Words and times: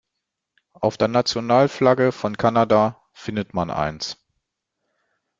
Auf 0.73 0.97
der 0.97 1.09
Nationalflagge 1.09 2.11
von 2.11 2.35
Kanada 2.35 2.99
findet 3.13 3.53
man 3.53 3.69
eins. 3.69 4.17